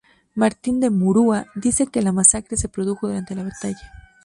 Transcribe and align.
Martín 0.33 0.79
de 0.79 0.89
Murúa 0.89 1.45
dice 1.53 1.85
que 1.85 2.01
la 2.01 2.11
masacre 2.11 2.57
se 2.57 2.67
produjo 2.69 3.07
durante 3.07 3.35
la 3.35 3.43
batalla. 3.43 3.93